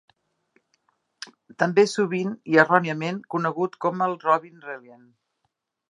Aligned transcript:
També 1.63 1.85
és 1.89 1.93
sovint, 1.99 2.33
i 2.55 2.59
erròniament, 2.65 3.23
conegut 3.35 3.79
com 3.87 4.05
el 4.07 4.19
"Robin 4.27 4.69
Reliant". 4.73 5.07